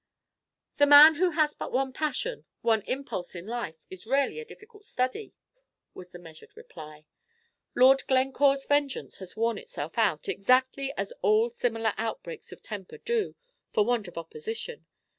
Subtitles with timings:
[0.77, 4.87] "The man who has but one passion, one impulse in life, is rarely a difficult
[4.87, 5.35] study,"
[5.93, 7.05] was the measured reply.
[7.75, 13.35] "Lord Glencore's vengeance has worn itself out, exactly as all similar outbreaks of temper do,
[13.71, 14.87] for want of opposition.